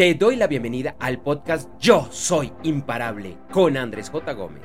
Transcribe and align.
Te 0.00 0.14
doy 0.14 0.36
la 0.36 0.46
bienvenida 0.46 0.96
al 0.98 1.20
podcast 1.20 1.68
Yo 1.78 2.08
Soy 2.10 2.50
Imparable 2.62 3.36
con 3.52 3.76
Andrés 3.76 4.08
J. 4.08 4.32
Gómez. 4.32 4.62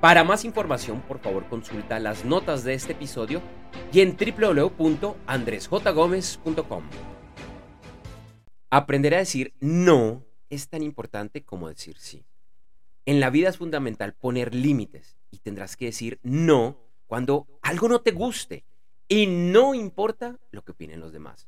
Para 0.00 0.24
más 0.24 0.46
información, 0.46 1.02
por 1.02 1.18
favor, 1.18 1.46
consulta 1.50 2.00
las 2.00 2.24
notas 2.24 2.64
de 2.64 2.72
este 2.72 2.92
episodio 2.92 3.42
y 3.92 4.00
en 4.00 4.16
www.andresjgomez.com. 4.16 6.84
Aprender 8.70 9.16
a 9.16 9.18
decir 9.18 9.52
no 9.60 10.24
es 10.48 10.70
tan 10.70 10.82
importante 10.82 11.42
como 11.42 11.68
decir 11.68 11.98
sí. 11.98 12.24
En 13.04 13.20
la 13.20 13.28
vida 13.28 13.50
es 13.50 13.58
fundamental 13.58 14.14
poner 14.14 14.54
límites 14.54 15.18
y 15.30 15.40
tendrás 15.40 15.76
que 15.76 15.84
decir 15.84 16.18
no 16.22 16.78
cuando 17.06 17.46
algo 17.60 17.90
no 17.90 18.00
te 18.00 18.12
guste 18.12 18.64
y 19.06 19.26
no 19.26 19.74
importa 19.74 20.38
lo 20.50 20.64
que 20.64 20.72
opinen 20.72 21.00
los 21.00 21.12
demás. 21.12 21.46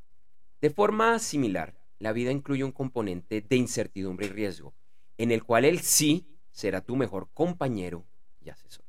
De 0.61 0.69
forma 0.69 1.19
similar, 1.21 1.73
la 1.99 2.13
vida 2.13 2.31
incluye 2.31 2.65
un 2.65 2.73
componente 2.73 3.41
de 3.41 3.57
incertidumbre 3.57 4.27
y 4.27 4.31
riesgo, 4.31 4.75
en 5.17 5.33
el 5.33 5.45
cual 5.45 5.65
el 5.65 5.81
sí 5.81 6.27
será 6.51 6.81
tu 6.81 6.97
mejor 6.97 7.29
compañero 7.35 8.05
y 8.41 8.51
asesor. 8.51 8.85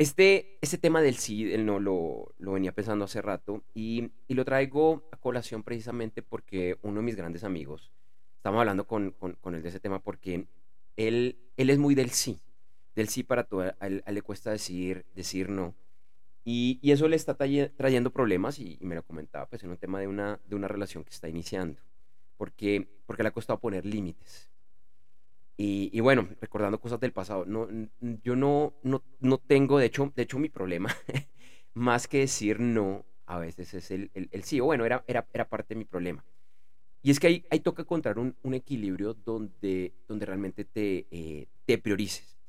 Este, 0.00 0.56
este 0.62 0.78
tema 0.78 1.02
del 1.02 1.16
sí, 1.16 1.44
del 1.44 1.66
no, 1.66 1.78
lo, 1.78 2.32
venía 2.38 2.72
pensando 2.72 3.04
hace 3.04 3.20
rato 3.20 3.62
y, 3.74 4.10
lo 4.28 4.46
traigo 4.46 5.06
a 5.12 5.18
colación 5.18 5.62
precisamente 5.62 6.22
porque 6.22 6.78
uno 6.80 7.00
de 7.00 7.04
mis 7.04 7.16
grandes 7.16 7.44
amigos, 7.44 7.90
estamos 8.36 8.60
hablando 8.60 8.86
con, 8.86 9.14
él 9.44 9.62
de 9.62 9.68
ese 9.68 9.78
tema 9.78 9.98
porque 9.98 10.46
él, 10.96 11.36
él 11.58 11.68
es 11.68 11.78
muy 11.78 11.94
del 11.94 12.10
sí, 12.10 12.40
del 12.96 13.08
sí 13.08 13.24
para 13.24 13.44
todo, 13.44 13.74
a 13.78 13.86
él, 13.86 14.02
le 14.06 14.22
cuesta 14.22 14.50
decir, 14.50 15.04
decir 15.14 15.50
no. 15.50 15.74
Y, 16.44 16.80
eso 16.90 17.08
le 17.08 17.16
está 17.16 17.34
trayendo 17.34 18.10
problemas 18.10 18.58
y, 18.58 18.78
me 18.80 18.94
lo 18.94 19.02
comentaba 19.02 19.46
pues 19.46 19.62
en 19.62 19.70
un 19.70 19.76
tema 19.76 20.00
de 20.00 20.08
una, 20.08 20.40
de 20.46 20.56
una 20.56 20.68
relación 20.68 21.04
que 21.04 21.10
está 21.10 21.28
iniciando, 21.28 21.80
porque, 22.36 22.88
porque 23.06 23.22
le 23.22 23.28
ha 23.28 23.32
costado 23.32 23.60
poner 23.60 23.84
límites. 23.84 24.50
Y, 25.62 26.00
bueno, 26.00 26.26
recordando 26.40 26.80
cosas 26.80 26.98
del 27.00 27.12
pasado, 27.12 27.44
no, 27.44 27.68
yo 28.24 28.34
no, 28.34 28.72
no, 28.82 29.02
no 29.20 29.36
tengo, 29.36 29.78
de 29.78 29.84
hecho, 29.84 30.10
de 30.16 30.22
hecho 30.22 30.38
mi 30.38 30.48
problema, 30.48 30.88
más 31.74 32.08
que 32.08 32.20
decir 32.20 32.60
no, 32.60 33.04
a 33.26 33.38
veces 33.38 33.74
es 33.74 33.90
el, 33.90 34.10
el, 34.14 34.42
sí, 34.42 34.58
o 34.58 34.64
bueno, 34.64 34.86
era, 34.86 35.04
era, 35.06 35.28
era, 35.34 35.46
parte 35.46 35.74
de 35.74 35.78
mi 35.78 35.84
problema. 35.84 36.24
Y 37.02 37.10
es 37.10 37.20
que 37.20 37.26
ahí, 37.26 37.44
ahí 37.50 37.60
toca 37.60 37.82
encontrar 37.82 38.18
un, 38.18 38.34
un, 38.42 38.54
equilibrio 38.54 39.12
donde, 39.12 39.92
donde 40.08 40.24
realmente 40.24 40.64
te, 40.64 41.06
eh, 41.10 41.46
te 41.66 41.76
priorices. 41.76 42.39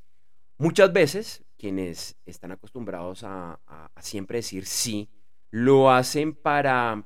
Muchas 0.61 0.93
veces 0.93 1.43
quienes 1.57 2.15
están 2.23 2.51
acostumbrados 2.51 3.23
a, 3.23 3.59
siempre 3.99 4.37
decir 4.37 4.67
sí, 4.67 5.09
lo 5.49 5.89
hacen 5.89 6.35
para, 6.35 7.03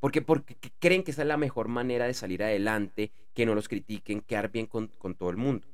porque, 0.00 0.22
porque 0.22 0.56
creen 0.80 1.04
que 1.04 1.12
esa 1.12 1.22
es 1.22 1.28
la 1.28 1.36
mejor 1.36 1.68
manera 1.68 2.06
de 2.06 2.14
salir 2.14 2.42
adelante, 2.42 3.12
que 3.32 3.46
no 3.46 3.54
los 3.54 3.68
critiquen, 3.68 4.22
quedar 4.22 4.50
bien 4.50 4.66
con, 4.66 4.88
todo 5.16 5.30
el 5.30 5.36
mundo. 5.36 5.68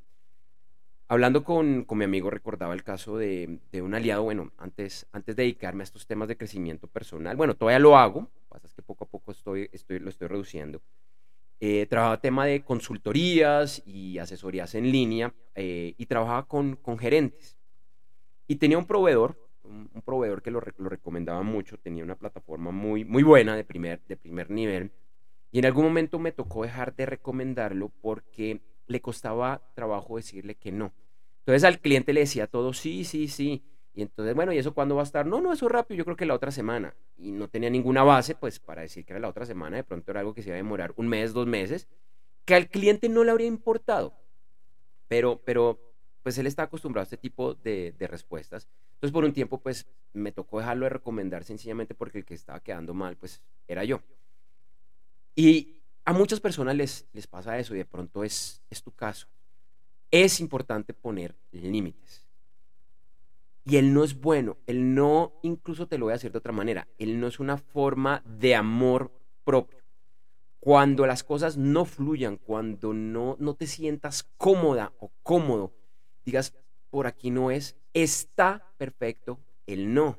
Hablando 1.08 1.42
con, 1.42 1.86
mi 1.90 2.04
amigo 2.04 2.28
recordaba 2.28 2.74
el 2.74 2.84
caso 2.84 3.16
de, 3.16 3.60
un 3.80 3.94
aliado, 3.94 4.24
bueno, 4.24 4.52
antes, 4.58 5.06
antes 5.10 5.34
de 5.34 5.44
dedicarme 5.44 5.84
a 5.84 5.84
estos 5.84 6.06
temas 6.06 6.28
de 6.28 6.36
crecimiento 6.36 6.86
personal, 6.86 7.34
bueno, 7.34 7.54
todavía 7.54 7.78
lo 7.78 7.96
hago, 7.96 8.28
pasa 8.50 8.66
es 8.66 8.74
que 8.74 8.82
poco 8.82 9.04
a 9.04 9.08
poco 9.08 9.32
estoy, 9.32 9.70
estoy, 9.72 10.00
lo 10.00 10.10
estoy 10.10 10.28
reduciendo, 10.28 10.82
eh, 11.64 11.86
trabajaba 11.86 12.20
tema 12.20 12.44
de 12.44 12.64
consultorías 12.64 13.84
y 13.86 14.18
asesorías 14.18 14.74
en 14.74 14.90
línea 14.90 15.32
eh, 15.54 15.94
y 15.96 16.06
trabajaba 16.06 16.48
con, 16.48 16.74
con, 16.74 16.98
gerentes. 16.98 17.56
Y 18.48 18.56
tenía 18.56 18.78
un 18.78 18.84
proveedor, 18.84 19.38
un, 19.62 19.88
proveedor 20.04 20.42
que 20.42 20.50
lo, 20.50 20.60
lo, 20.78 20.88
recomendaba 20.88 21.44
mucho, 21.44 21.78
tenía 21.78 22.02
una 22.02 22.16
plataforma 22.16 22.72
muy, 22.72 23.04
muy 23.04 23.22
buena 23.22 23.54
de 23.54 23.62
primer, 23.62 24.02
de 24.08 24.16
primer 24.16 24.50
nivel. 24.50 24.90
Y 25.52 25.60
en 25.60 25.66
algún 25.66 25.84
momento 25.84 26.18
me 26.18 26.32
tocó 26.32 26.64
dejar 26.64 26.96
de 26.96 27.06
recomendarlo 27.06 27.92
porque 28.00 28.60
le 28.88 29.00
costaba 29.00 29.62
trabajo 29.76 30.16
decirle 30.16 30.56
que 30.56 30.72
no. 30.72 30.92
Entonces 31.42 31.62
al 31.62 31.78
cliente 31.78 32.12
le 32.12 32.22
decía 32.22 32.48
todo, 32.48 32.72
sí, 32.72 33.04
sí, 33.04 33.28
sí. 33.28 33.62
Y 33.94 34.02
entonces, 34.02 34.34
bueno, 34.34 34.52
¿y 34.52 34.58
eso 34.58 34.72
cuándo 34.72 34.94
va 34.96 35.02
a 35.02 35.04
estar? 35.04 35.26
No, 35.26 35.40
no, 35.40 35.52
eso 35.52 35.68
rápido, 35.68 35.98
yo 35.98 36.04
creo 36.04 36.16
que 36.16 36.24
la 36.24 36.34
otra 36.34 36.50
semana. 36.50 36.94
Y 37.18 37.30
no 37.30 37.48
tenía 37.48 37.68
ninguna 37.68 38.02
base, 38.02 38.34
pues, 38.34 38.58
para 38.58 38.82
decir 38.82 39.04
que 39.04 39.12
era 39.12 39.20
la 39.20 39.28
otra 39.28 39.44
semana. 39.44 39.76
De 39.76 39.84
pronto 39.84 40.10
era 40.10 40.20
algo 40.20 40.32
que 40.32 40.42
se 40.42 40.48
iba 40.48 40.54
a 40.54 40.56
demorar 40.56 40.94
un 40.96 41.08
mes, 41.08 41.34
dos 41.34 41.46
meses, 41.46 41.88
que 42.46 42.54
al 42.54 42.68
cliente 42.68 43.08
no 43.08 43.22
le 43.22 43.30
habría 43.30 43.46
importado. 43.46 44.14
Pero, 45.08 45.42
pero, 45.44 45.78
pues, 46.22 46.38
él 46.38 46.46
está 46.46 46.62
acostumbrado 46.64 47.02
a 47.02 47.04
este 47.04 47.18
tipo 47.18 47.54
de, 47.54 47.94
respuestas. 48.00 48.66
Entonces, 48.94 49.12
por 49.12 49.24
un 49.24 49.34
tiempo, 49.34 49.58
pues, 49.58 49.86
me 50.14 50.32
tocó 50.32 50.58
dejarlo 50.58 50.86
de 50.86 50.90
recomendar 50.90 51.44
sencillamente 51.44 51.94
porque 51.94 52.18
el 52.18 52.24
que 52.24 52.34
estaba 52.34 52.60
quedando 52.60 52.94
mal, 52.94 53.16
pues, 53.16 53.42
era 53.68 53.84
yo. 53.84 54.00
Y 55.34 55.82
a 56.06 56.14
muchas 56.14 56.40
personas 56.40 56.76
les, 56.76 57.06
les 57.12 57.26
pasa 57.26 57.58
eso 57.58 57.74
y 57.74 57.78
de 57.78 57.84
pronto 57.84 58.24
es, 58.24 58.62
es 58.70 58.82
tu 58.82 58.90
caso. 58.90 59.26
Es 60.10 60.40
importante 60.40 60.94
poner 60.94 61.34
límites 61.52 62.21
y 63.64 63.76
el 63.76 63.94
no 63.94 64.04
es 64.04 64.20
bueno. 64.20 64.56
El 64.66 64.94
no, 64.94 65.32
incluso 65.42 65.86
te 65.86 65.98
lo 65.98 66.06
voy 66.06 66.12
a 66.12 66.16
decir 66.16 66.32
de 66.32 66.38
otra 66.38 66.52
manera, 66.52 66.88
el 66.98 67.20
no 67.20 67.26
es 67.26 67.40
una 67.40 67.58
forma 67.58 68.22
de 68.26 68.54
amor 68.54 69.12
propio. 69.44 69.78
Cuando 70.60 71.06
las 71.06 71.24
cosas 71.24 71.56
no 71.56 71.84
fluyan, 71.84 72.36
cuando 72.36 72.92
no, 72.92 73.36
no 73.40 73.54
te 73.54 73.66
sientas 73.66 74.22
cómoda 74.36 74.92
o 74.98 75.10
cómodo, 75.22 75.72
digas, 76.24 76.54
por 76.90 77.06
aquí 77.06 77.30
no 77.30 77.50
es, 77.50 77.76
está 77.94 78.64
perfecto 78.78 79.38
el 79.66 79.92
no. 79.92 80.18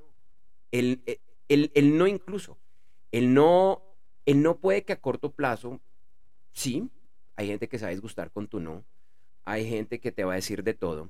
El, 0.71 1.01
e, 1.05 1.21
el, 1.47 1.71
el 1.75 1.97
no 1.97 2.07
incluso. 2.07 2.57
El 3.11 3.33
no, 3.33 3.81
el 4.25 4.41
no 4.41 4.57
puede 4.57 4.83
que 4.83 4.93
a 4.93 4.99
corto 4.99 5.31
plazo, 5.31 5.79
sí, 6.51 6.89
hay 7.35 7.47
gente 7.47 7.67
que 7.67 7.79
sabe 7.79 7.93
disgustar 7.93 8.31
con 8.31 8.47
tu 8.47 8.59
no, 8.59 8.83
hay 9.45 9.69
gente 9.69 9.99
que 9.99 10.11
te 10.11 10.23
va 10.23 10.33
a 10.33 10.37
decir 10.37 10.63
de 10.63 10.73
todo, 10.73 11.09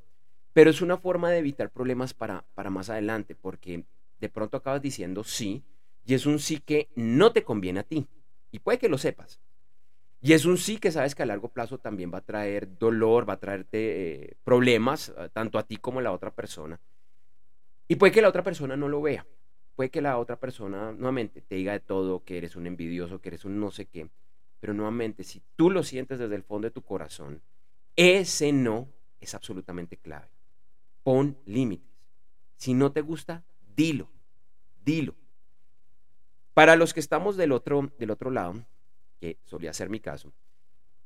pero 0.53 0.69
es 0.69 0.81
una 0.81 0.97
forma 0.97 1.31
de 1.31 1.40
evitar 1.40 1.72
problemas 1.72 2.14
para, 2.14 2.46
para 2.53 2.69
más 2.69 2.90
adelante, 2.90 3.36
porque 3.36 3.84
de 4.22 4.30
pronto 4.30 4.58
acabas 4.58 4.81
diciendo 4.81 5.24
sí, 5.24 5.64
y 6.06 6.14
es 6.14 6.25
un 6.25 6.40
sí 6.40 6.59
que 6.59 6.90
no 6.96 7.31
te 7.31 7.44
conviene 7.44 7.80
a 7.80 7.84
ti. 7.84 8.08
Y 8.52 8.59
puede 8.59 8.78
que 8.78 8.90
lo 8.90 8.97
sepas. 8.97 9.40
Y 10.22 10.34
es 10.34 10.46
un 10.46 10.58
sí 10.58 10.78
que 10.78 10.92
sabes 10.92 11.16
que 11.16 11.24
a 11.24 11.25
largo 11.25 11.50
plazo 11.50 11.80
también 11.80 12.13
va 12.13 12.19
a 12.19 12.25
traer 12.25 12.78
dolor, 12.78 13.28
va 13.28 13.34
a 13.34 13.40
traerte 13.40 14.25
eh, 14.25 14.38
problemas, 14.44 15.13
eh, 15.18 15.30
tanto 15.34 15.58
a 15.58 15.63
ti 15.63 15.78
como 15.78 16.00
a 16.00 16.03
la 16.03 16.12
otra 16.12 16.31
persona. 16.31 16.80
Y 17.88 17.96
puede 17.96 18.13
que 18.13 18.22
la 18.22 18.30
otra 18.30 18.44
persona 18.44 18.78
no 18.78 18.88
lo 18.88 19.02
vea. 19.02 19.25
Puede 19.75 19.90
que 19.90 20.02
la 20.02 20.18
otra 20.19 20.40
persona 20.40 20.92
nuevamente 20.92 21.42
te 21.42 21.56
diga 21.56 21.74
de 21.74 21.80
todo, 21.80 22.24
que 22.24 22.38
eres 22.38 22.56
un 22.56 22.68
envidioso, 22.68 23.19
que 23.19 23.30
eres 23.30 23.44
un 23.44 23.59
no 23.59 23.72
sé 23.72 23.88
qué. 23.88 24.08
Pero 24.59 24.74
nuevamente, 24.74 25.24
si 25.24 25.42
tú 25.56 25.72
lo 25.72 25.84
sientes 25.84 26.19
desde 26.19 26.36
el 26.36 26.44
fondo 26.44 26.68
de 26.68 26.72
tu 26.72 26.84
corazón, 26.84 27.42
ese 27.96 28.53
no 28.53 28.88
es 29.19 29.34
absolutamente 29.34 29.97
clave 29.97 30.33
pon 31.03 31.38
límites. 31.46 31.94
Si 32.58 32.74
no 32.74 32.91
te 32.91 33.02
gusta, 33.02 33.44
dilo, 33.75 34.09
dilo. 34.84 35.16
Para 36.53 36.75
los 36.75 36.94
que 36.94 37.00
estamos 37.00 37.36
del 37.36 37.52
otro, 37.52 37.91
del 38.00 38.12
otro 38.12 38.31
lado, 38.31 38.64
que 39.19 39.38
solía 39.44 39.74
ser 39.74 39.90
mi 39.90 40.00
caso, 40.00 40.31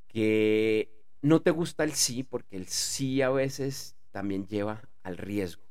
que 0.08 0.92
no 1.22 1.42
te 1.42 1.52
gusta 1.52 1.84
el 1.84 1.94
sí, 1.94 2.24
porque 2.24 2.58
el 2.58 2.68
sí 2.68 3.22
a 3.22 3.30
veces 3.30 3.96
también 4.12 4.46
lleva 4.46 4.84
al 5.04 5.18
riesgo, 5.18 5.64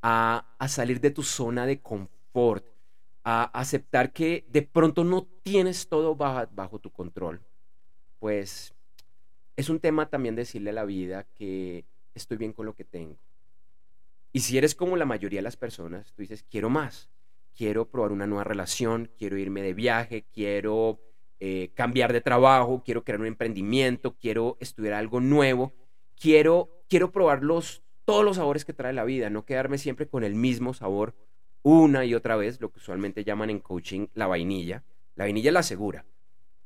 a, 0.00 0.46
a 0.58 0.68
salir 0.68 1.00
de 1.00 1.10
tu 1.10 1.22
zona 1.22 1.66
de 1.66 1.80
confort, 1.80 2.66
a 3.24 3.44
aceptar 3.44 4.12
que 4.12 4.44
de 4.48 4.62
pronto 4.62 5.04
no 5.04 5.24
tienes 5.42 5.88
todo 5.88 6.16
bajo, 6.16 6.48
bajo 6.52 6.78
tu 6.78 6.90
control, 6.90 7.40
pues 8.18 8.74
es 9.56 9.68
un 9.68 9.78
tema 9.78 10.08
también 10.08 10.34
decirle 10.34 10.70
a 10.70 10.74
la 10.74 10.84
vida 10.84 11.24
que 11.34 11.84
estoy 12.14 12.38
bien 12.38 12.52
con 12.52 12.66
lo 12.66 12.74
que 12.74 12.84
tengo 12.84 13.16
y 14.32 14.40
si 14.40 14.58
eres 14.58 14.74
como 14.74 14.96
la 14.96 15.04
mayoría 15.04 15.38
de 15.38 15.44
las 15.44 15.56
personas, 15.56 16.12
tú 16.14 16.22
dices, 16.22 16.44
quiero 16.50 16.70
más, 16.70 17.10
quiero 17.54 17.88
probar 17.88 18.12
una 18.12 18.26
nueva 18.26 18.44
relación, 18.44 19.10
quiero 19.18 19.36
irme 19.36 19.62
de 19.62 19.74
viaje, 19.74 20.24
quiero 20.32 21.00
eh, 21.40 21.70
cambiar 21.74 22.12
de 22.12 22.20
trabajo, 22.20 22.82
quiero 22.84 23.04
crear 23.04 23.20
un 23.20 23.26
emprendimiento, 23.26 24.16
quiero 24.16 24.56
estudiar 24.60 24.94
algo 24.94 25.20
nuevo, 25.20 25.74
quiero, 26.18 26.84
quiero 26.88 27.12
probar 27.12 27.40
todos 28.04 28.24
los 28.24 28.36
sabores 28.36 28.64
que 28.64 28.72
trae 28.72 28.92
la 28.92 29.04
vida, 29.04 29.28
no 29.28 29.44
quedarme 29.44 29.78
siempre 29.78 30.08
con 30.08 30.24
el 30.24 30.34
mismo 30.34 30.72
sabor 30.72 31.14
una 31.62 32.04
y 32.04 32.14
otra 32.14 32.36
vez, 32.36 32.60
lo 32.60 32.70
que 32.70 32.78
usualmente 32.78 33.24
llaman 33.24 33.50
en 33.50 33.60
coaching 33.60 34.08
la 34.14 34.26
vainilla. 34.26 34.82
La 35.14 35.24
vainilla 35.24 35.50
es 35.50 35.54
la 35.54 35.62
segura. 35.62 36.04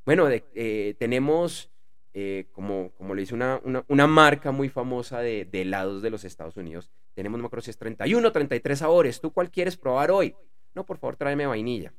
Bueno, 0.04 0.28
eh, 0.30 0.94
tenemos, 0.98 1.70
eh, 2.18 2.46
como, 2.52 2.92
como 2.92 3.14
le 3.14 3.20
dice 3.20 3.34
una, 3.34 3.60
una, 3.88 4.06
marca 4.06 4.50
muy 4.50 4.70
famosa 4.70 5.20
de, 5.20 5.46
helados 5.52 6.00
de 6.00 6.08
los 6.08 6.24
Estados 6.24 6.56
Unidos, 6.56 6.90
tenemos, 7.12 7.36
no 7.36 7.42
me 7.42 7.48
acuerdo 7.48 7.64
si 7.64 7.70
es 7.70 7.76
31 7.76 8.32
33 8.32 8.78
sabores. 8.78 9.20
¿Tú 9.20 9.34
cuál 9.34 9.50
quieres 9.50 9.76
probar 9.76 10.10
hoy? 10.10 10.34
No, 10.74 10.86
por 10.86 10.96
favor, 10.96 11.16
tráeme 11.16 11.44
vainilla. 11.44 11.92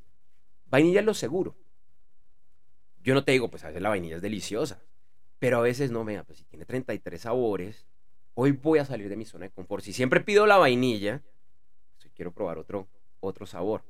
Vainilla 0.71 1.01
es 1.01 1.05
lo 1.05 1.13
seguro. 1.13 1.55
Yo 3.03 3.13
no 3.13 3.23
te 3.23 3.31
digo, 3.31 3.51
pues 3.51 3.63
a 3.63 3.67
veces 3.67 3.79
la 3.79 3.89
vainilla 3.89 4.15
es 4.15 4.23
deliciosa. 4.23 4.81
Pero 5.37 5.59
a 5.59 5.61
veces 5.61 5.91
no, 5.91 6.03
vea, 6.03 6.23
pues 6.23 6.39
si 6.39 6.45
tiene 6.45 6.65
33 6.65 7.21
sabores, 7.21 7.85
hoy 8.33 8.53
voy 8.53 8.79
a 8.79 8.85
salir 8.85 9.09
de 9.09 9.17
mi 9.17 9.25
zona 9.25 9.45
de 9.45 9.51
confort. 9.51 9.83
Si 9.83 9.93
siempre 9.93 10.21
pido 10.21 10.47
la 10.47 10.57
vainilla, 10.57 11.21
pues 11.99 12.11
quiero 12.15 12.31
probar 12.31 12.57
otro, 12.57 12.87
otro 13.19 13.45
sabor. 13.45 13.83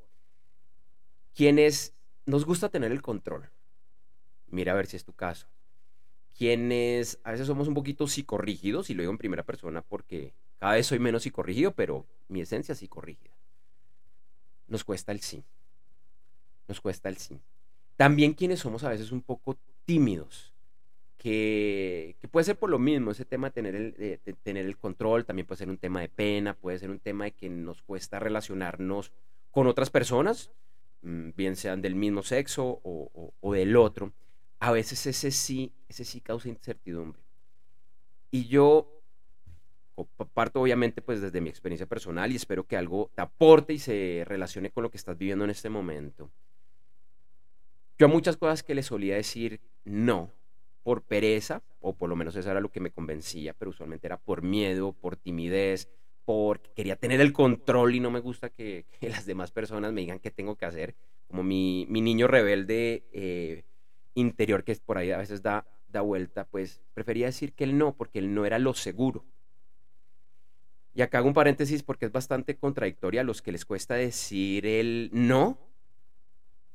Quienes 1.33 1.95
nos 2.25 2.43
gusta 2.43 2.67
tener 2.67 2.91
el 2.91 3.01
control. 3.01 3.49
mira 4.47 4.73
a 4.73 4.75
ver 4.75 4.87
si 4.87 4.97
es 4.97 5.05
tu 5.05 5.13
caso. 5.13 5.47
Quienes 6.37 7.19
a 7.23 7.31
veces 7.31 7.47
somos 7.47 7.67
un 7.67 7.73
poquito 7.73 8.07
psicorrígidos, 8.07 8.89
y 8.89 8.93
lo 8.93 9.01
digo 9.01 9.11
en 9.11 9.17
primera 9.17 9.43
persona 9.43 9.81
porque 9.81 10.33
cada 10.59 10.73
vez 10.73 10.85
soy 10.85 10.99
menos 10.99 11.23
psicorrígido, 11.23 11.71
pero 11.71 12.05
mi 12.27 12.41
esencia 12.41 12.73
es 12.73 12.79
psicorrígida. 12.79 13.33
Nos 14.67 14.83
cuesta 14.83 15.11
el 15.11 15.21
sí. 15.21 15.43
Nos 16.67 16.79
cuesta 16.79 17.09
el 17.09 17.17
sí. 17.17 17.39
También 17.95 18.33
quienes 18.33 18.59
somos 18.59 18.83
a 18.83 18.89
veces 18.89 19.11
un 19.11 19.21
poco 19.21 19.57
tímidos, 19.85 20.53
que, 21.17 22.15
puede 22.29 22.43
ser 22.43 22.57
por 22.57 22.69
lo 22.69 22.77
mismo, 22.77 23.11
ese 23.11 23.25
tema 23.25 23.47
de 23.47 23.53
tener, 23.53 23.75
el, 23.75 24.19
tener 24.43 24.65
el 24.65 24.77
control, 24.77 25.25
también 25.25 25.47
puede 25.47 25.57
ser 25.57 25.69
un 25.69 25.77
tema 25.77 26.01
de 26.01 26.09
pena, 26.09 26.53
puede 26.53 26.77
ser 26.77 26.91
un 26.91 26.99
tema 26.99 27.25
de 27.25 27.31
que 27.31 27.49
nos 27.49 27.81
cuesta 27.81 28.19
relacionarnos 28.19 29.11
con 29.49 29.65
otras 29.65 29.89
personas, 29.89 30.51
mm, 31.01 31.29
bien 31.35 31.55
sean 31.55 31.81
del 31.81 31.95
mismo 31.95 32.21
sexo 32.21 32.79
o, 32.83 33.33
o 33.39 33.53
del 33.53 33.75
otro. 33.75 34.13
A 34.59 34.71
veces 34.71 35.05
ese 35.05 35.31
sí, 35.31 35.71
ese 35.87 36.03
sí 36.03 36.21
causa 36.21 36.49
incertidumbre. 36.49 37.21
Y 38.31 38.47
yo 38.47 38.97
parto 40.33 40.61
obviamente 40.61 41.01
pues 41.01 41.21
desde 41.21 41.41
mi 41.41 41.49
experiencia 41.49 41.87
personal 41.87 42.31
y 42.31 42.35
espero 42.35 42.65
que 42.65 42.77
algo 42.77 43.09
te 43.15 43.21
aporte 43.21 43.73
y 43.73 43.79
se 43.79 44.23
relacione 44.25 44.69
con 44.69 44.83
lo 44.83 44.91
que 44.91 44.97
estás 44.97 45.17
viviendo 45.17 45.43
en 45.43 45.51
este 45.51 45.69
momento. 45.69 46.29
Yo 47.97 48.05
a 48.05 48.09
muchas 48.09 48.37
cosas 48.37 48.61
que 48.61 48.75
le 48.75 48.83
solía 48.83 49.15
decir 49.15 49.59
no, 49.83 50.31
por 50.83 51.01
pereza, 51.01 51.63
o 51.81 51.95
por 51.95 52.09
lo 52.09 52.15
menos 52.15 52.35
eso 52.35 52.51
era 52.51 52.61
lo 52.61 52.71
que 52.71 52.79
me 52.79 52.91
convencía, 52.91 53.53
pero 53.53 53.71
usualmente 53.71 54.07
era 54.07 54.17
por 54.17 54.43
miedo, 54.43 54.93
por 54.93 55.17
timidez, 55.17 55.89
porque 56.25 56.69
quería 56.75 56.95
tener 56.95 57.21
el 57.21 57.33
control 57.33 57.95
y 57.95 57.99
no 57.99 58.11
me 58.11 58.19
gusta 58.19 58.49
que, 58.49 58.85
las 59.01 59.25
demás 59.25 59.51
personas 59.51 59.93
me 59.93 60.01
digan 60.01 60.19
qué 60.19 60.29
tengo 60.29 60.55
que 60.55 60.65
hacer, 60.65 60.95
como 61.27 61.43
mi, 61.43 61.85
niño 61.89 62.27
rebelde 62.27 63.03
eh, 63.11 63.63
interior 64.19 64.63
que 64.63 64.75
por 64.75 64.97
ahí 64.97 65.11
a 65.11 65.17
veces 65.17 65.41
da, 65.41 65.65
da 65.89 66.01
vuelta, 66.01 66.45
pues 66.45 66.81
prefería 66.93 67.27
decir 67.27 67.53
que 67.53 67.63
el 67.63 67.77
no, 67.77 67.95
porque 67.95 68.19
el 68.19 68.33
no 68.33 68.45
era 68.45 68.59
lo 68.59 68.73
seguro. 68.73 69.25
Y 70.93 71.03
acá 71.03 71.19
hago 71.19 71.27
un 71.27 71.35
paréntesis 71.35 71.83
porque 71.83 72.07
es 72.07 72.11
bastante 72.11 72.57
contradictoria. 72.57 73.23
Los 73.23 73.43
que 73.43 73.51
les 73.51 73.65
cuesta 73.65 73.93
decir 73.93 74.65
el 74.65 75.11
no, 75.13 75.59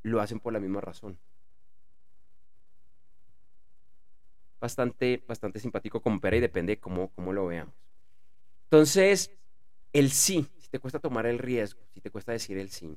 lo 0.02 0.20
hacen 0.20 0.38
por 0.38 0.52
la 0.52 0.60
misma 0.60 0.80
razón. 0.80 1.18
Bastante, 4.60 5.24
bastante 5.26 5.58
simpático 5.58 6.00
como 6.00 6.20
pera 6.20 6.36
y 6.36 6.40
depende 6.40 6.74
de 6.74 6.80
cómo, 6.80 7.08
cómo 7.08 7.32
lo 7.32 7.46
veamos. 7.46 7.74
Entonces, 8.66 9.32
el 9.92 10.12
sí, 10.12 10.46
si 10.56 10.68
te 10.68 10.78
cuesta 10.78 11.00
tomar 11.00 11.26
el 11.26 11.40
riesgo, 11.40 11.82
si 11.92 12.00
te 12.00 12.10
cuesta 12.10 12.30
decir 12.30 12.58
el 12.58 12.70
sí, 12.70 12.96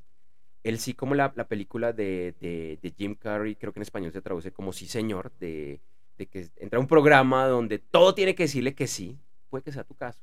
el 0.66 0.80
sí 0.80 0.96
como 0.96 1.14
la, 1.14 1.32
película 1.32 1.94
de, 1.94 2.94
Jim 2.98 3.14
Carrey, 3.14 3.56
creo 3.56 3.72
que 3.72 3.78
en 3.78 3.84
español 3.84 4.12
se 4.12 4.22
traduce 4.24 4.52
como 4.52 4.74
sí 4.74 4.88
señor, 4.88 5.32
de, 5.40 5.80
que 6.18 6.50
entra 6.58 6.80
un 6.80 6.88
programa 6.88 7.46
donde 7.46 7.78
todo 7.78 8.16
tiene 8.16 8.34
que 8.34 8.44
decirle 8.44 8.74
que 8.74 8.88
sí, 8.88 9.20
puede 9.52 9.64
que 9.64 9.72
sea 9.72 9.84
tu 9.84 9.94
caso. 9.94 10.20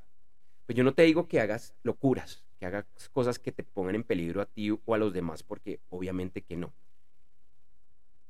Pues 0.66 0.76
yo 0.76 0.82
no 0.82 0.94
te 0.94 1.02
digo 1.02 1.28
que 1.28 1.40
hagas 1.40 1.74
locuras, 1.84 2.42
que 2.58 2.66
hagas 2.66 2.84
cosas 3.12 3.38
que 3.38 3.52
te 3.52 3.62
pongan 3.62 3.94
en 3.94 4.02
peligro 4.02 4.42
a 4.42 4.46
ti 4.46 4.70
o 4.70 4.94
a 4.94 4.98
los 4.98 5.12
demás, 5.12 5.44
porque 5.44 5.78
obviamente 5.90 6.42
que 6.42 6.56
no. 6.56 6.72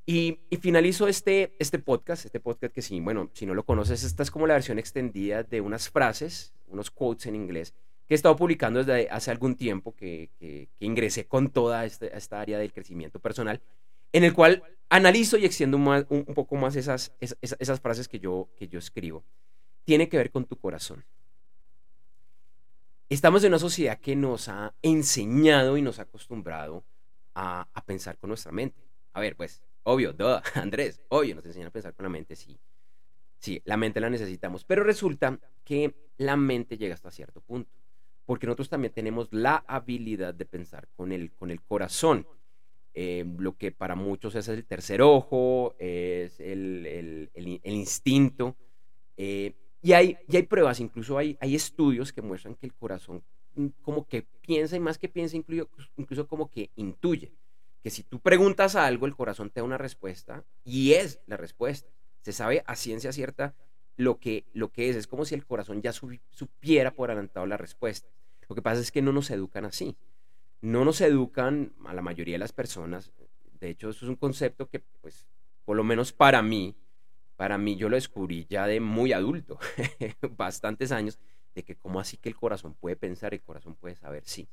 Y, 0.05 0.39
finalizo 0.61 1.09
este, 1.09 1.57
este 1.59 1.79
podcast, 1.79 2.27
este 2.27 2.41
podcast 2.41 2.75
que 2.75 2.83
sí, 2.83 3.01
bueno, 3.01 3.31
si 3.33 3.47
no 3.47 3.55
lo 3.55 3.65
conoces, 3.65 4.05
esta 4.05 4.23
es 4.23 4.31
como 4.31 4.47
la 4.47 4.55
versión 4.55 4.79
extendida 4.79 5.45
de 5.45 5.63
unas 5.63 5.89
frases, 5.89 6.53
unos 6.67 6.91
quotes 6.91 7.25
en 7.25 7.37
inglés, 7.37 7.73
que 8.07 8.15
he 8.15 8.17
estado 8.17 8.37
publicando 8.37 8.83
desde 8.83 9.09
hace 9.11 9.31
algún 9.31 9.57
tiempo, 9.57 9.95
que, 9.95 10.31
que, 10.39 10.69
ingresé 10.81 11.27
con 11.27 11.51
toda 11.51 11.85
este, 11.85 12.17
esta 12.17 12.41
área 12.41 12.59
del 12.59 12.73
crecimiento 12.73 13.21
personal, 13.21 13.61
en 14.13 14.25
el 14.25 14.33
cual 14.35 14.63
analizo 14.89 15.39
y 15.39 15.45
extiendo 15.45 15.77
un, 15.77 16.07
un, 16.09 16.35
poco 16.35 16.57
más 16.57 16.77
esas, 16.77 17.13
esas, 17.21 17.57
esas 17.59 17.81
frases 17.81 18.09
que 18.09 18.19
yo, 18.19 18.49
que 18.57 18.69
yo 18.69 18.79
escribo. 18.79 19.25
Tiene 19.85 20.09
que 20.09 20.17
ver 20.17 20.31
con 20.31 20.45
tu 20.45 20.57
corazón. 20.57 21.05
Estamos 23.09 23.45
en 23.45 23.49
una 23.49 23.59
sociedad 23.59 23.99
que 23.99 24.17
nos 24.17 24.49
ha 24.49 24.75
enseñado 24.81 25.77
y 25.77 25.83
nos 25.83 25.99
ha 25.99 26.03
acostumbrado 26.03 26.85
a, 27.35 27.67
pensar 27.85 28.17
con 28.19 28.29
nuestra 28.29 28.53
mente. 28.53 28.81
A 29.13 29.21
ver, 29.21 29.37
pues, 29.37 29.63
obvio, 29.83 30.15
Andrés, 30.55 31.01
obvio, 31.09 31.35
nos 31.35 31.45
enseñan 31.45 31.69
a 31.69 31.73
pensar 31.73 31.95
con 31.95 32.05
la 32.05 32.09
mente, 32.09 32.37
sí. 32.37 32.59
Sí, 33.39 33.61
la 33.65 33.77
mente 33.77 34.01
la 34.01 34.09
necesitamos, 34.09 34.65
pero 34.65 34.85
resulta 34.85 35.39
que 35.65 35.95
la 36.17 36.37
mente 36.37 36.79
llega 36.79 36.95
hasta 36.95 37.11
cierto 37.11 37.41
punto, 37.41 37.71
porque 38.33 38.47
nosotros 38.47 38.71
también 38.71 38.95
tenemos 38.95 39.29
la 39.31 39.63
habilidad 39.67 40.33
de 40.33 40.47
pensar 40.47 40.89
con 40.97 41.13
el, 41.13 41.33
con 41.33 41.51
el 41.51 41.61
corazón. 41.61 42.27
Eh, 42.95 43.27
lo 43.37 43.59
que 43.59 43.73
para 43.73 43.95
muchos 43.95 44.35
es 44.37 44.49
el 44.49 44.65
tercer 44.65 45.03
ojo, 45.03 45.75
es 45.79 46.41
el, 46.41 47.29
instinto. 47.63 48.57
Eh, 49.19 49.53
y 49.83 49.93
hay, 49.93 50.17
hay 50.33 50.43
pruebas, 50.45 50.81
incluso 50.81 51.19
hay, 51.19 51.37
hay 51.43 51.55
estudios 51.55 52.11
que 52.11 52.23
muestran 52.23 52.55
que 52.55 52.65
el 52.65 52.73
corazón 52.73 53.23
mm, 53.55 53.67
como 53.83 54.07
que 54.07 54.23
piensa 54.23 54.77
y 54.77 54.81
más 54.81 54.97
que 54.97 55.11
piensa, 55.11 55.37
incluso, 55.37 55.69
incluso 55.99 56.27
como 56.27 56.51
que 56.51 56.71
intuye. 56.77 57.35
Que 57.83 57.91
si 57.91 58.03
tú 58.03 58.19
preguntas 58.19 58.77
algo, 58.77 59.05
el 59.05 59.15
corazón 59.15 59.51
te 59.51 59.61
da 59.61 59.65
una 59.65 59.77
respuesta 59.77 60.43
y 60.65 60.95
es 60.95 61.21
la 61.27 61.37
respuesta. 61.37 61.91
Se 62.23 62.33
sabe 62.33 62.63
a 62.65 62.77
ciencia 62.77 63.13
cierta 63.13 63.55
lo 63.99 64.19
que, 64.19 64.47
lo 64.55 64.71
que 64.73 64.89
es. 64.89 64.97
Es 64.97 65.07
como 65.07 65.27
si 65.27 65.35
el 65.35 65.45
corazón 65.45 65.83
ya 65.83 65.93
supiera 65.93 66.95
por 66.95 67.11
adelantado 67.11 67.45
la 67.45 67.59
respuesta. 67.59 68.09
Lo 68.53 68.57
que 68.57 68.61
pasa 68.61 68.83
es 68.83 68.93
que 68.93 69.01
no 69.01 69.13
nos 69.13 69.31
educan 69.31 69.65
así. 69.65 69.97
No 70.61 70.85
nos 70.85 71.01
educan 71.01 71.73
a 71.87 71.95
la 71.95 72.03
mayoría 72.03 72.35
de 72.35 72.41
las 72.41 72.53
personas. 72.53 73.11
De 73.59 73.71
hecho, 73.71 73.89
eso 73.89 74.05
es 74.05 74.11
un 74.11 74.17
concepto 74.17 74.69
que, 74.69 74.81
pues, 75.01 75.27
por 75.65 75.75
lo 75.75 75.85
menos 75.85 76.13
para 76.13 76.43
mí, 76.43 76.77
para 77.37 77.57
mí 77.57 77.77
yo 77.77 77.89
lo 77.89 77.97
descubrí 77.97 78.47
ya 78.51 78.67
de 78.67 78.79
muy 78.79 79.15
adulto, 79.15 79.59
bastantes 80.37 80.93
años, 80.93 81.19
de 81.55 81.63
que 81.63 81.77
cómo 81.77 81.99
así 81.99 82.19
que 82.19 82.29
el 82.29 82.37
corazón 82.37 82.75
puede 82.75 82.95
pensar, 82.95 83.33
el 83.33 83.41
corazón 83.41 83.75
puede 83.75 83.97
saber, 83.97 84.23
sí. 84.27 84.47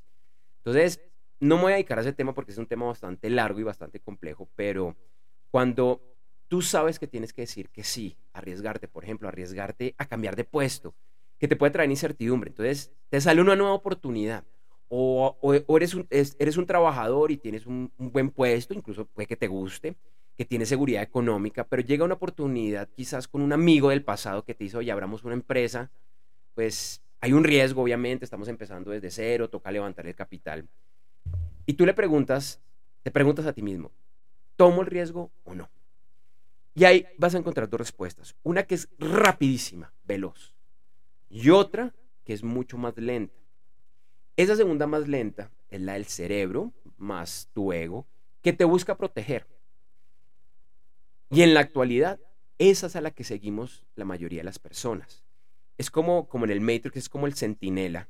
Entonces, 0.60 1.02
no 1.42 1.58
me 1.58 1.64
voy 1.64 1.72
a 1.74 1.76
dedicar 1.76 1.98
a 1.98 2.02
ese 2.02 2.14
tema 2.14 2.34
porque 2.34 2.54
es 2.54 2.58
un 2.58 2.68
tema 2.68 2.86
bastante 2.86 3.30
largo 3.30 3.60
y 3.60 3.64
bastante 3.64 4.00
complejo, 4.00 4.48
pero 4.56 4.96
cuando 5.52 6.02
tú 6.48 6.62
sabes 6.62 7.00
que 7.00 7.08
tienes 7.08 7.34
que 7.34 7.42
decir 7.42 7.68
que 7.68 7.84
sí, 7.84 8.16
arriesgarte, 8.32 8.88
por 8.88 9.04
ejemplo, 9.04 9.28
arriesgarte 9.28 9.94
a 9.98 10.06
cambiar 10.06 10.38
de 10.38 10.46
puesto, 10.46 10.96
que 11.40 11.48
te 11.48 11.56
puede 11.56 11.72
traer 11.72 11.90
incertidumbre, 11.90 12.50
entonces 12.50 12.92
te 13.10 13.20
sale 13.22 13.42
una 13.42 13.56
nueva 13.56 13.74
oportunidad. 13.74 14.44
O, 14.92 15.38
eres, 15.76 15.94
un, 15.94 16.08
eres 16.10 16.58
un 16.58 16.66
trabajador 16.66 17.32
y 17.32 17.38
tienes 17.38 17.68
un 17.68 17.92
buen 17.98 18.32
puesto, 18.32 18.74
incluso 18.74 19.06
puede 19.06 19.28
que 19.28 19.36
te 19.36 19.48
guste, 19.48 19.96
que 20.40 20.46
tiene 20.46 20.66
seguridad 20.66 21.04
económica, 21.04 21.66
pero 21.66 21.82
llega 21.82 22.06
una 22.06 22.14
oportunidad 22.14 22.88
quizás 22.96 23.28
con 23.28 23.42
un 23.42 23.52
amigo 23.52 23.90
del 23.90 24.06
pasado 24.06 24.46
que 24.46 24.56
te 24.56 24.64
dice, 24.64 24.78
oye, 24.78 24.90
abramos 24.90 25.26
una 25.26 25.34
empresa, 25.34 25.92
pues 26.56 27.02
hay 27.20 27.34
un 27.34 27.44
riesgo, 27.44 27.84
obviamente, 27.84 28.24
estamos 28.24 28.48
empezando 28.48 28.90
desde 28.92 29.12
cero, 29.12 29.50
toca 29.50 29.70
levantar 29.70 30.08
el 30.08 30.16
capital. 30.16 30.66
Y 31.66 31.74
tú 31.74 31.86
le 31.86 31.94
preguntas, 31.94 32.62
te 33.04 33.12
preguntas 33.12 33.48
a 33.48 33.52
ti 33.52 33.62
mismo, 33.62 33.92
¿tomo 34.56 34.80
el 34.80 34.88
riesgo 34.88 35.30
o 35.44 35.54
no? 35.54 35.70
Y 36.74 36.86
ahí 36.86 37.06
vas 37.18 37.36
a 37.36 37.40
encontrar 37.40 37.70
dos 37.70 37.82
respuestas. 37.82 38.34
Una 38.42 38.64
que 38.64 38.76
es 38.76 38.88
rapidísima, 38.98 39.92
veloz, 40.06 40.56
y 41.30 41.50
otra 41.50 41.94
que 42.24 42.34
es 42.34 42.44
mucho 42.44 42.78
más 42.78 42.98
lenta. 42.98 43.34
Esa 44.36 44.56
segunda 44.56 44.88
más 44.88 45.08
lenta 45.08 45.52
es 45.70 45.82
la 45.82 45.94
del 45.94 46.06
cerebro, 46.06 46.74
más 46.98 47.50
tu 47.54 47.74
ego, 47.74 48.08
que 48.42 48.54
te 48.54 48.66
busca 48.66 48.98
proteger. 48.98 49.48
Y 51.30 51.42
en 51.42 51.54
la 51.54 51.60
actualidad, 51.60 52.20
esa 52.58 52.88
es 52.88 52.96
a 52.96 53.02
la 53.02 53.12
que 53.12 53.24
seguimos 53.24 53.84
la 53.96 54.06
mayoría 54.06 54.40
de 54.40 54.46
las 54.46 54.60
personas. 54.60 55.24
Es 55.78 55.92
como, 55.92 56.28
como 56.28 56.46
en 56.46 56.52
el 56.52 56.62
Matrix, 56.62 56.98
es 56.98 57.10
como 57.10 57.28
el 57.28 57.36
centinela, 57.36 58.10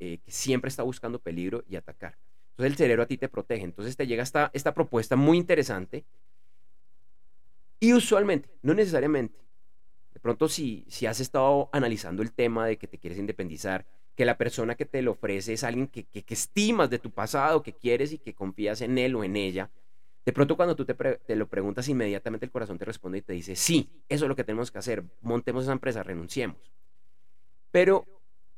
eh, 0.00 0.18
que 0.24 0.30
siempre 0.30 0.68
está 0.68 0.82
buscando 0.82 1.18
peligro 1.18 1.64
y 1.68 1.76
atacar. 1.76 2.16
Entonces 2.50 2.72
el 2.72 2.76
cerebro 2.76 3.02
a 3.04 3.06
ti 3.06 3.16
te 3.16 3.28
protege. 3.28 3.64
Entonces 3.64 3.96
te 3.96 4.06
llega 4.06 4.22
esta, 4.22 4.50
esta 4.52 4.74
propuesta 4.74 5.16
muy 5.16 5.38
interesante. 5.38 6.04
Y 7.80 7.92
usualmente, 7.92 8.50
no 8.62 8.74
necesariamente, 8.74 9.38
de 10.18 10.22
pronto 10.22 10.48
si, 10.48 10.84
si 10.88 11.06
has 11.06 11.20
estado 11.20 11.68
analizando 11.70 12.24
el 12.24 12.32
tema 12.32 12.66
de 12.66 12.76
que 12.76 12.88
te 12.88 12.98
quieres 12.98 13.20
independizar, 13.20 13.86
que 14.16 14.24
la 14.24 14.36
persona 14.36 14.74
que 14.74 14.84
te 14.84 15.00
lo 15.00 15.12
ofrece 15.12 15.52
es 15.52 15.62
alguien 15.62 15.86
que, 15.86 16.06
que, 16.06 16.24
que 16.24 16.34
estimas 16.34 16.90
de 16.90 16.98
tu 16.98 17.12
pasado, 17.12 17.62
que 17.62 17.72
quieres 17.72 18.12
y 18.12 18.18
que 18.18 18.34
confías 18.34 18.80
en 18.80 18.98
él 18.98 19.14
o 19.14 19.22
en 19.22 19.36
ella, 19.36 19.70
de 20.26 20.32
pronto 20.32 20.56
cuando 20.56 20.74
tú 20.74 20.84
te, 20.84 21.36
lo 21.36 21.46
preguntas 21.46 21.86
inmediatamente 21.86 22.44
el 22.46 22.50
corazón 22.50 22.78
te 22.78 22.84
responde 22.84 23.18
y 23.18 23.22
te 23.22 23.32
dice, 23.32 23.54
sí, 23.54 23.88
eso 24.08 24.24
es 24.24 24.28
lo 24.28 24.34
que 24.34 24.42
tenemos 24.42 24.72
que 24.72 24.78
hacer, 24.78 25.04
montemos 25.20 25.62
esa 25.62 25.72
empresa, 25.72 26.02
renunciemos. 26.02 26.58
Pero 27.70 28.04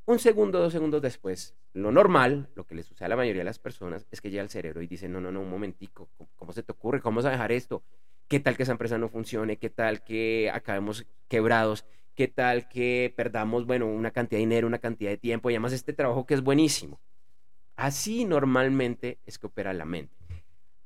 un 0.06 0.18
segundo, 0.18 0.60
dos 0.60 0.72
segundos 0.72 1.02
después, 1.02 1.54
lo 1.74 1.92
normal, 1.92 2.48
lo 2.54 2.64
que 2.64 2.74
le 2.74 2.84
sucede 2.84 3.04
a 3.04 3.08
la 3.10 3.16
mayoría 3.16 3.40
de 3.40 3.44
las 3.44 3.58
personas, 3.58 4.06
es 4.10 4.22
que 4.22 4.30
llega 4.30 4.42
al 4.42 4.48
cerebro 4.48 4.80
y 4.80 4.86
dice, 4.86 5.10
no, 5.10 5.20
no, 5.20 5.30
no, 5.30 5.42
un 5.42 5.50
momentico, 5.50 6.08
¿cómo 6.36 6.54
se 6.54 6.62
te 6.62 6.72
ocurre? 6.72 7.02
¿Cómo 7.02 7.16
vas 7.16 7.26
a 7.26 7.30
dejar 7.30 7.52
esto? 7.52 7.82
¿Qué 8.30 8.38
tal 8.38 8.56
que 8.56 8.62
esa 8.62 8.70
empresa 8.70 8.96
no 8.96 9.08
funcione? 9.08 9.56
¿Qué 9.56 9.70
tal 9.70 10.04
que 10.04 10.52
acabemos 10.54 11.04
quebrados? 11.26 11.84
¿Qué 12.14 12.28
tal 12.28 12.68
que 12.68 13.12
perdamos, 13.16 13.66
bueno, 13.66 13.88
una 13.88 14.12
cantidad 14.12 14.36
de 14.36 14.46
dinero, 14.46 14.68
una 14.68 14.78
cantidad 14.78 15.10
de 15.10 15.16
tiempo 15.16 15.50
y 15.50 15.54
además 15.54 15.72
este 15.72 15.92
trabajo 15.92 16.24
que 16.26 16.34
es 16.34 16.40
buenísimo? 16.40 17.00
Así 17.74 18.24
normalmente 18.24 19.18
es 19.26 19.36
que 19.36 19.48
opera 19.48 19.72
la 19.72 19.84
mente. 19.84 20.14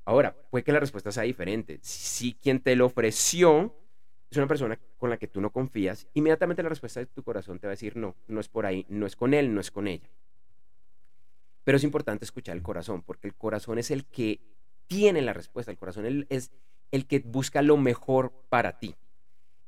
Ahora, 0.06 0.34
puede 0.48 0.64
que 0.64 0.72
la 0.72 0.80
respuesta 0.80 1.12
sea 1.12 1.24
diferente. 1.24 1.80
Si 1.82 2.32
quien 2.32 2.60
te 2.60 2.76
lo 2.76 2.86
ofreció 2.86 3.76
es 4.30 4.38
una 4.38 4.48
persona 4.48 4.80
con 4.96 5.10
la 5.10 5.18
que 5.18 5.28
tú 5.28 5.42
no 5.42 5.50
confías, 5.50 6.08
inmediatamente 6.14 6.62
la 6.62 6.70
respuesta 6.70 7.00
de 7.00 7.06
tu 7.06 7.22
corazón 7.22 7.58
te 7.58 7.66
va 7.66 7.72
a 7.72 7.76
decir, 7.76 7.94
no, 7.94 8.16
no 8.26 8.40
es 8.40 8.48
por 8.48 8.64
ahí, 8.64 8.86
no 8.88 9.04
es 9.04 9.16
con 9.16 9.34
él, 9.34 9.52
no 9.52 9.60
es 9.60 9.70
con 9.70 9.86
ella. 9.86 10.08
Pero 11.62 11.76
es 11.76 11.84
importante 11.84 12.24
escuchar 12.24 12.56
el 12.56 12.62
corazón, 12.62 13.02
porque 13.02 13.28
el 13.28 13.34
corazón 13.34 13.78
es 13.78 13.90
el 13.90 14.06
que 14.06 14.40
tiene 14.86 15.20
la 15.20 15.34
respuesta, 15.34 15.70
el 15.70 15.76
corazón 15.76 16.26
es 16.30 16.50
el 16.90 17.06
que 17.06 17.20
busca 17.20 17.62
lo 17.62 17.76
mejor 17.76 18.32
para 18.48 18.78
ti. 18.78 18.94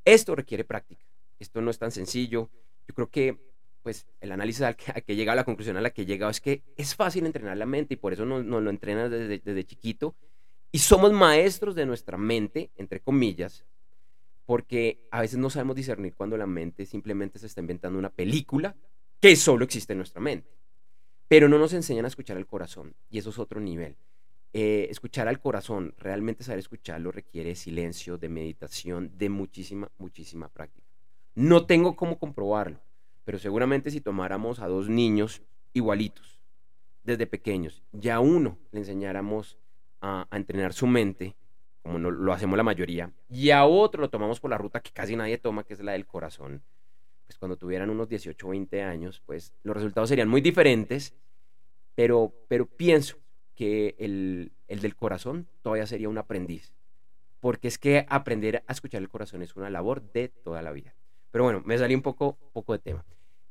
Esto 0.04 0.34
requiere 0.34 0.64
práctica, 0.64 1.04
esto 1.38 1.60
no 1.60 1.70
es 1.70 1.78
tan 1.78 1.90
sencillo. 1.90 2.48
Yo 2.86 2.94
creo 2.94 3.10
que 3.10 3.46
pues 3.82 4.04
el 4.20 4.32
análisis 4.32 4.62
al 4.62 4.74
que, 4.76 4.90
a 4.90 5.00
que 5.00 5.14
llega, 5.14 5.34
la 5.36 5.44
conclusión 5.44 5.76
a 5.76 5.80
la 5.80 5.90
que 5.90 6.02
he 6.02 6.06
llegado 6.06 6.30
es 6.30 6.40
que 6.40 6.64
es 6.76 6.96
fácil 6.96 7.24
entrenar 7.24 7.56
la 7.56 7.66
mente 7.66 7.94
y 7.94 7.96
por 7.96 8.12
eso 8.12 8.24
nos, 8.24 8.44
lo 8.44 8.70
entrenas 8.70 9.10
desde, 9.10 9.38
desde 9.38 9.64
chiquito 9.64 10.16
y 10.72 10.78
somos 10.78 11.12
maestros 11.12 11.74
de 11.74 11.86
nuestra 11.86 12.18
mente, 12.18 12.70
entre 12.76 13.00
comillas, 13.00 13.64
porque 14.44 15.06
a 15.10 15.20
veces 15.20 15.38
no 15.38 15.50
sabemos 15.50 15.76
discernir 15.76 16.14
cuando 16.14 16.36
la 16.36 16.46
mente 16.46 16.84
simplemente 16.84 17.38
se 17.38 17.46
está 17.46 17.60
inventando 17.60 17.98
una 17.98 18.10
película 18.10 18.76
que 19.20 19.36
solo 19.36 19.64
existe 19.64 19.92
en 19.92 19.98
nuestra 19.98 20.20
mente. 20.20 20.50
Pero 21.28 21.48
no 21.48 21.58
nos 21.58 21.72
enseñan 21.72 22.04
a 22.04 22.08
escuchar 22.08 22.36
al 22.36 22.46
corazón 22.46 22.94
y 23.10 23.18
eso 23.18 23.30
es 23.30 23.38
otro 23.38 23.60
nivel. 23.60 23.96
Eh, 24.52 24.88
escuchar 24.90 25.28
al 25.28 25.38
corazón, 25.38 25.94
realmente 25.98 26.42
saber 26.42 26.60
escucharlo 26.60 27.12
requiere 27.12 27.54
silencio, 27.54 28.16
de 28.16 28.28
meditación, 28.28 29.10
de 29.18 29.28
muchísima, 29.28 29.90
muchísima 29.98 30.48
práctica. 30.48 30.86
No 31.34 31.66
tengo 31.66 31.96
cómo 31.96 32.18
comprobarlo, 32.18 32.80
pero 33.24 33.38
seguramente 33.38 33.90
si 33.90 34.00
tomáramos 34.00 34.60
a 34.60 34.68
dos 34.68 34.88
niños 34.88 35.42
igualitos, 35.74 36.40
desde 37.04 37.26
pequeños, 37.26 37.82
ya 37.92 38.18
uno 38.20 38.58
le 38.72 38.80
enseñáramos 38.80 39.58
a, 40.00 40.26
entrenar 40.32 40.72
su 40.72 40.86
mente, 40.86 41.36
como 41.82 41.98
no, 41.98 42.10
lo 42.10 42.32
hacemos 42.32 42.56
la 42.56 42.62
mayoría, 42.62 43.12
y 43.28 43.50
a 43.50 43.64
otro 43.64 44.00
lo 44.00 44.10
tomamos 44.10 44.40
por 44.40 44.50
la 44.50 44.58
ruta 44.58 44.80
que 44.80 44.90
casi 44.90 45.14
nadie 45.16 45.38
toma, 45.38 45.64
que 45.64 45.74
es 45.74 45.80
la 45.80 45.92
del 45.92 46.06
corazón, 46.06 46.62
pues 47.26 47.38
cuando 47.38 47.56
tuvieran 47.56 47.90
unos 47.90 48.08
18 48.08 48.46
o 48.46 48.50
20 48.50 48.82
años, 48.82 49.22
pues 49.26 49.52
los 49.62 49.76
resultados 49.76 50.08
serían 50.08 50.28
muy 50.28 50.40
diferentes, 50.40 51.14
pero, 51.94 52.32
pero 52.48 52.66
pienso 52.66 53.16
que 53.56 53.96
el, 53.98 54.52
el 54.68 54.80
del 54.80 54.94
corazón 54.94 55.48
todavía 55.62 55.86
sería 55.86 56.08
un 56.08 56.18
aprendiz, 56.18 56.72
porque 57.40 57.66
es 57.66 57.78
que 57.78 58.06
aprender 58.08 58.62
a 58.66 58.72
escuchar 58.72 59.02
el 59.02 59.08
corazón 59.08 59.42
es 59.42 59.56
una 59.56 59.70
labor 59.70 60.12
de 60.12 60.28
toda 60.28 60.62
la 60.62 60.72
vida. 60.72 60.94
Pero 61.32 61.44
bueno, 61.44 61.62
me 61.64 61.76
salí 61.76 61.94
un 61.94 62.02
poco, 62.02 62.38
poco 62.52 62.72
de 62.72 62.78
tema. 62.78 63.04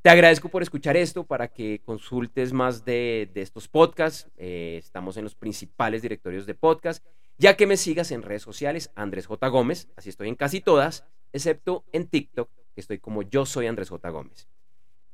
Te 0.05 0.11
agradezco 0.11 0.49
por 0.49 0.61
escuchar 0.61 0.95
esto 0.97 1.23
para 1.23 1.47
que 1.47 1.81
consultes 1.83 2.53
más 2.53 2.85
de, 2.85 3.29
estos 3.33 3.67
podcasts. 3.67 4.29
Eh, 4.37 4.75
estamos 4.77 5.17
en 5.17 5.23
los 5.23 5.33
principales 5.33 6.03
directorios 6.03 6.45
de 6.45 6.53
podcast. 6.53 7.03
Ya 7.37 7.57
que 7.57 7.65
me 7.65 7.75
sigas 7.75 8.11
en 8.11 8.21
redes 8.21 8.43
sociales, 8.43 8.91
Andrés 8.95 9.25
J. 9.25 9.47
Gómez, 9.47 9.89
así 9.95 10.09
estoy 10.09 10.29
en 10.29 10.35
casi 10.35 10.61
todas, 10.61 11.05
excepto 11.33 11.83
en 11.91 12.07
TikTok, 12.07 12.49
que 12.75 12.81
estoy 12.81 12.99
como 12.99 13.23
yo 13.23 13.45
soy 13.45 13.67
Andrés 13.67 13.89
J. 13.89 14.09
Gómez. 14.09 14.47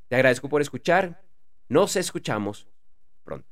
Te 0.08 0.16
agradezco 0.16 0.48
por 0.48 0.60
escuchar. 0.60 1.22
Nos 1.68 1.96
escuchamos 1.96 2.68
pronto. 3.24 3.51